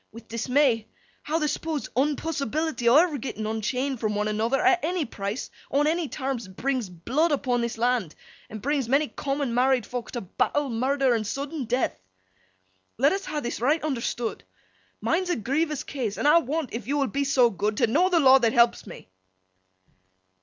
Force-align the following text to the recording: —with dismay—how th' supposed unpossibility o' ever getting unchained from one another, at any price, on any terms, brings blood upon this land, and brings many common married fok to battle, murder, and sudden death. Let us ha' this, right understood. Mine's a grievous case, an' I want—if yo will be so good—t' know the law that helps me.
—with 0.11 0.27
dismay—how 0.29 1.37
th' 1.37 1.47
supposed 1.47 1.87
unpossibility 1.95 2.87
o' 2.89 2.95
ever 2.95 3.19
getting 3.19 3.45
unchained 3.45 3.99
from 3.99 4.15
one 4.15 4.27
another, 4.27 4.59
at 4.59 4.83
any 4.83 5.05
price, 5.05 5.51
on 5.69 5.85
any 5.85 6.07
terms, 6.07 6.47
brings 6.47 6.89
blood 6.89 7.31
upon 7.31 7.61
this 7.61 7.77
land, 7.77 8.15
and 8.49 8.63
brings 8.63 8.89
many 8.89 9.07
common 9.09 9.53
married 9.53 9.83
fok 9.85 10.09
to 10.09 10.19
battle, 10.21 10.69
murder, 10.69 11.13
and 11.13 11.27
sudden 11.27 11.65
death. 11.65 11.95
Let 12.97 13.11
us 13.13 13.25
ha' 13.25 13.43
this, 13.43 13.61
right 13.61 13.83
understood. 13.83 14.43
Mine's 15.01 15.29
a 15.29 15.35
grievous 15.35 15.83
case, 15.83 16.17
an' 16.17 16.25
I 16.25 16.39
want—if 16.39 16.87
yo 16.87 16.97
will 16.97 17.05
be 17.05 17.23
so 17.23 17.51
good—t' 17.51 17.85
know 17.85 18.09
the 18.09 18.19
law 18.19 18.39
that 18.39 18.53
helps 18.53 18.87
me. 18.87 19.07